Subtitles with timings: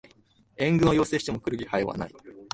[0.57, 2.13] 援軍を要請しても来る気配はない